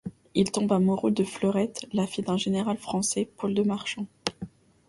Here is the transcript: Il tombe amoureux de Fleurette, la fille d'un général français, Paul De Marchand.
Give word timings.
Il 0.33 0.51
tombe 0.51 0.71
amoureux 0.73 1.11
de 1.11 1.23
Fleurette, 1.23 1.85
la 1.93 2.07
fille 2.07 2.23
d'un 2.23 2.35
général 2.35 2.75
français, 2.79 3.29
Paul 3.37 3.53
De 3.53 3.61
Marchand. 3.61 4.07